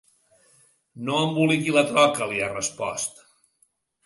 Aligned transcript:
No 1.09 1.19
emboliqui 1.25 1.75
la 1.75 1.83
troca, 1.91 2.29
li 2.33 2.43
ha 2.43 2.49
respost. 2.55 3.23